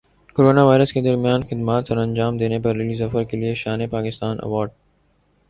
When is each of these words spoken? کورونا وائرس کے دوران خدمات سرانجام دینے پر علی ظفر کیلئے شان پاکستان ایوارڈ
کورونا 0.35 0.63
وائرس 0.65 0.93
کے 0.93 1.01
دوران 1.01 1.41
خدمات 1.49 1.87
سرانجام 1.87 2.37
دینے 2.37 2.59
پر 2.63 2.75
علی 2.75 2.95
ظفر 3.03 3.23
کیلئے 3.29 3.53
شان 3.63 3.87
پاکستان 3.89 4.37
ایوارڈ 4.43 4.69